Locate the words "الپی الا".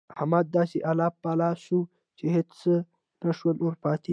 0.91-1.51